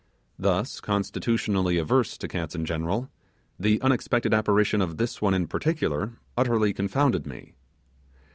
Thus 0.39 0.79
constitutionally 0.81 1.77
averse 1.77 2.17
to 2.17 2.27
cats 2.27 2.55
in 2.55 2.65
general, 2.65 3.11
the 3.59 3.79
unexpected 3.81 4.33
apparition 4.33 4.81
of 4.81 4.97
this 4.97 5.21
one 5.21 5.35
in 5.35 5.45
particular 5.45 6.13
utterly 6.35 6.73
confounded 6.73 7.27
me. 7.27 7.53